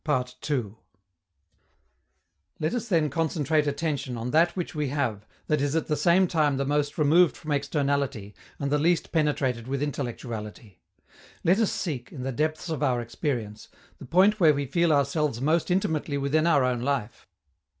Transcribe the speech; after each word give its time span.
Let 0.09 0.33
us 2.73 2.87
then 2.87 3.11
concentrate 3.11 3.67
attention 3.67 4.17
on 4.17 4.31
that 4.31 4.55
which 4.55 4.73
we 4.73 4.87
have 4.87 5.27
that 5.45 5.61
is 5.61 5.75
at 5.75 5.85
the 5.85 5.95
same 5.95 6.25
time 6.27 6.57
the 6.57 6.65
most 6.65 6.97
removed 6.97 7.37
from 7.37 7.51
externality 7.51 8.33
and 8.57 8.71
the 8.71 8.79
least 8.79 9.11
penetrated 9.11 9.67
with 9.67 9.83
intellectuality. 9.83 10.81
Let 11.43 11.59
us 11.59 11.71
seek, 11.71 12.11
in 12.11 12.23
the 12.23 12.31
depths 12.31 12.67
of 12.67 12.81
our 12.81 12.99
experience, 12.99 13.69
the 13.99 14.05
point 14.05 14.39
where 14.39 14.55
we 14.55 14.65
feel 14.65 14.91
ourselves 14.91 15.39
most 15.39 15.69
intimately 15.69 16.17
within 16.17 16.47
our 16.47 16.63
own 16.63 16.81
life. 16.81 17.27